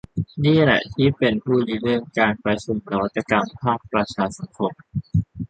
[0.45, 4.71] นี่แหละที่เป็นผู้ริเริ่มการประชุมนวัตกรรมภาคประชาสังคม